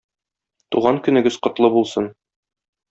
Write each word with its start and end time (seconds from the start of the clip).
Туган 0.75 0.99
көнегез 1.09 1.39
котлы 1.45 1.73
булсын! 1.77 2.13